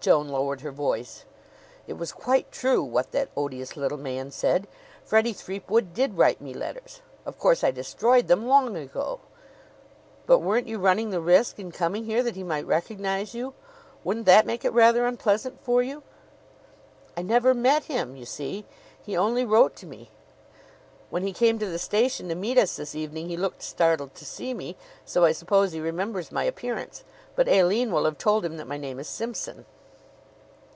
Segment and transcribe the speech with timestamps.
[0.00, 1.24] Joan lowered her voice.
[1.86, 4.66] "It was quite true, what that odious little man said.
[5.02, 7.00] Freddie Threepwood did write me letters.
[7.24, 9.20] Of course I destroyed them long ago."
[10.26, 13.54] "But weren't you running the risk in coming here that he might recognize you?
[14.04, 16.02] Wouldn't that make it rather unpleasant for you?"
[17.16, 18.66] "I never met him, you see.
[19.02, 20.10] He only wrote to me.
[21.08, 24.26] When he came to the station to meet us this evening he looked startled to
[24.26, 27.04] see me; so I suppose he remembers my appearance.
[27.34, 29.64] But Aline will have told him that my name is Simpson."